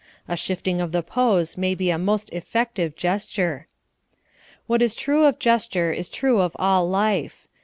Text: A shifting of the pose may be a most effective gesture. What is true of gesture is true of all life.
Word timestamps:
A 0.27 0.35
shifting 0.35 0.81
of 0.81 0.93
the 0.93 1.03
pose 1.03 1.57
may 1.57 1.75
be 1.75 1.91
a 1.91 1.99
most 1.99 2.31
effective 2.31 2.95
gesture. 2.95 3.67
What 4.65 4.81
is 4.81 4.95
true 4.95 5.25
of 5.25 5.37
gesture 5.37 5.93
is 5.93 6.09
true 6.09 6.39
of 6.41 6.53
all 6.57 6.89
life. 6.89 7.47